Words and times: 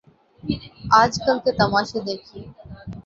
آج 0.99 1.11
کل 1.25 1.37
کے 1.43 1.51
تماشے 1.59 1.99
دیکھیے۔ 1.99 2.43